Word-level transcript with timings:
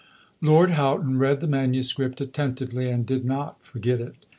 Lord 0.41 0.71
Houghton 0.71 1.19
read 1.19 1.41
the 1.41 1.47
manuscript 1.47 2.19
attentively, 2.21 2.89
and 2.89 3.05
did 3.05 3.23
not 3.23 3.61
forget 3.63 4.01
it. 4.01 4.15